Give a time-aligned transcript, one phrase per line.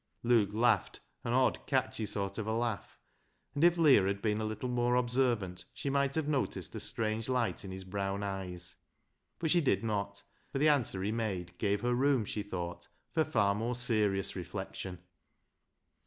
[0.23, 2.97] Luke laughed an odd catchy sort of a laugh,
[3.53, 7.29] and if Leah had been a little more observant she might have noticed a strange
[7.29, 8.77] light in his brown eyes,
[9.37, 13.23] but she did not, for the answer he made gave her room she thought for
[13.23, 14.97] far more serious reflection.